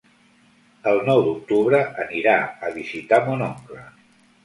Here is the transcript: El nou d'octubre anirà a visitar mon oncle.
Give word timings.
El 0.91 1.01
nou 1.09 1.21
d'octubre 1.27 1.83
anirà 2.07 2.37
a 2.71 2.75
visitar 2.81 3.25
mon 3.31 3.49
oncle. 3.53 3.89